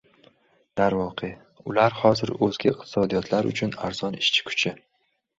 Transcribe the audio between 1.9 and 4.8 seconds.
hozir o‘zga iqtisodiyotlar uchun arzon ishchi kuchi